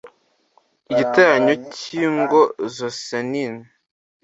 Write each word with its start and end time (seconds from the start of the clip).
igiteranyo 0.91 1.53
cy 1.75 1.83
ingo 2.03 2.41
zosenin 2.75 3.55